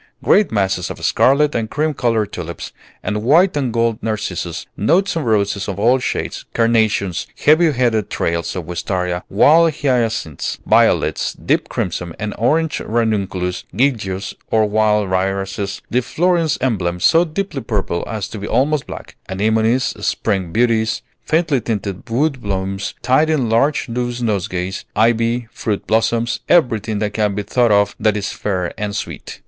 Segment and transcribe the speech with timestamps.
[0.23, 2.71] Great masses of scarlet and cream colored tulips,
[3.03, 8.55] and white and gold narcissus, knots of roses of all shades, carnations, heavy headed trails
[8.55, 16.01] of wistaria, wild hyacinths, violets, deep crimson and orange ranunculus, giglios, or wild irises, the
[16.01, 22.09] Florence emblem, so deeply purple as to be almost black, anemones, spring beauties, faintly tinted
[22.09, 27.71] wood blooms tied in large loose nosegays, ivy, fruit blossoms, everything that can be thought
[27.71, 29.39] of that is fair and sweet.